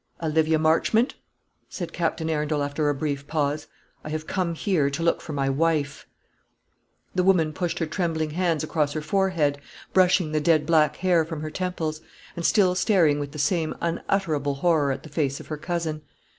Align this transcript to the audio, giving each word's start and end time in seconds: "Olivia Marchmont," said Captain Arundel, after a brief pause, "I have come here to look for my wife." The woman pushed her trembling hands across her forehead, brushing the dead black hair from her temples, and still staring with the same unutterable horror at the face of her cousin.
"Olivia 0.19 0.57
Marchmont," 0.57 1.13
said 1.69 1.93
Captain 1.93 2.27
Arundel, 2.27 2.63
after 2.63 2.89
a 2.89 2.95
brief 2.95 3.27
pause, 3.27 3.67
"I 4.03 4.09
have 4.09 4.25
come 4.25 4.55
here 4.55 4.89
to 4.89 5.03
look 5.03 5.21
for 5.21 5.31
my 5.31 5.47
wife." 5.47 6.07
The 7.13 7.21
woman 7.21 7.53
pushed 7.53 7.77
her 7.77 7.85
trembling 7.85 8.31
hands 8.31 8.63
across 8.63 8.93
her 8.93 9.01
forehead, 9.03 9.59
brushing 9.93 10.31
the 10.31 10.41
dead 10.41 10.65
black 10.65 10.95
hair 10.95 11.23
from 11.23 11.41
her 11.41 11.51
temples, 11.51 12.01
and 12.35 12.43
still 12.43 12.73
staring 12.73 13.19
with 13.19 13.31
the 13.31 13.37
same 13.37 13.75
unutterable 13.79 14.55
horror 14.55 14.91
at 14.91 15.03
the 15.03 15.09
face 15.09 15.39
of 15.39 15.49
her 15.49 15.57
cousin. 15.57 16.01